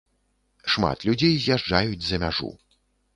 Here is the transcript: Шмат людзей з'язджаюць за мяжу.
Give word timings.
Шмат 0.75 1.05
людзей 1.09 1.33
з'язджаюць 1.43 2.05
за 2.07 2.19
мяжу. 2.25 2.51